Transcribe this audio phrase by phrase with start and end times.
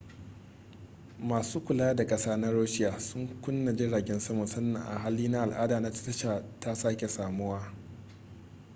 [1.19, 5.91] masu kula da kasa na russia sun kunna jiragen sama sannan hali na al'ada na
[5.91, 7.73] tasha ta sake samuwa